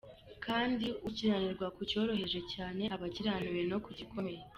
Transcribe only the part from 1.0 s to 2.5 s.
ukiranirwa ku cyoroheje